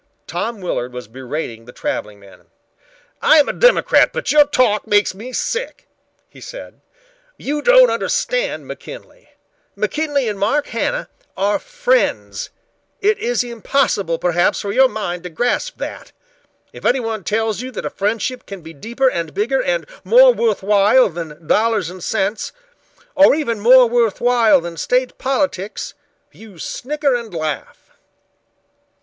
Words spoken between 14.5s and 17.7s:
for your mind to grasp that. If anyone tells you